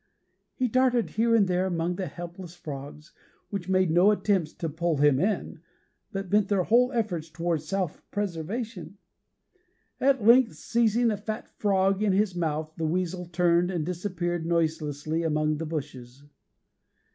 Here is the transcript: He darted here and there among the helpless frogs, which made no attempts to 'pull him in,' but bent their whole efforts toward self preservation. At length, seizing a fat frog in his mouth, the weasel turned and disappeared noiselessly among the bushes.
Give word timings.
He 0.55 0.67
darted 0.67 1.11
here 1.11 1.35
and 1.35 1.47
there 1.47 1.67
among 1.67 1.95
the 1.97 2.07
helpless 2.07 2.55
frogs, 2.55 3.13
which 3.51 3.69
made 3.69 3.91
no 3.91 4.09
attempts 4.09 4.51
to 4.53 4.67
'pull 4.67 4.97
him 4.97 5.19
in,' 5.19 5.59
but 6.11 6.27
bent 6.27 6.47
their 6.47 6.63
whole 6.63 6.91
efforts 6.91 7.29
toward 7.29 7.61
self 7.61 8.01
preservation. 8.09 8.97
At 9.99 10.25
length, 10.25 10.55
seizing 10.55 11.11
a 11.11 11.17
fat 11.17 11.47
frog 11.47 12.01
in 12.01 12.13
his 12.13 12.33
mouth, 12.35 12.71
the 12.77 12.87
weasel 12.87 13.27
turned 13.27 13.69
and 13.69 13.85
disappeared 13.85 14.43
noiselessly 14.43 15.21
among 15.21 15.57
the 15.57 15.67
bushes. 15.67 16.23